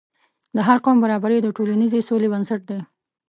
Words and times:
د 0.55 0.57
هر 0.67 0.77
قوم 0.85 0.97
برابري 1.03 1.37
د 1.41 1.47
ټولنیزې 1.57 1.99
سولې 2.09 2.27
بنسټ 2.33 2.61
دی. 2.69 2.79